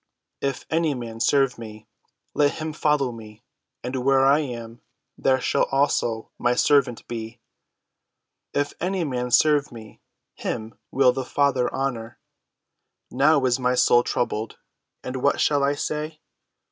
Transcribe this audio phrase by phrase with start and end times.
[0.41, 1.85] If any man serve me,
[2.33, 3.43] let him follow me;
[3.83, 4.81] and where I am,
[5.15, 7.39] there shall also my servant be:
[8.51, 10.01] if any man serve me,
[10.33, 12.17] him will the Father honor.
[13.11, 14.57] Now is my soul troubled;
[15.03, 16.19] and what shall I say?